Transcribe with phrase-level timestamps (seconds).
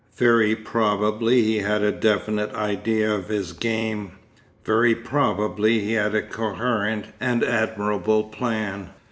[0.15, 4.13] Very probably he had a definite idea of his game;
[4.65, 8.89] very probably he had a coherent and admirable plan.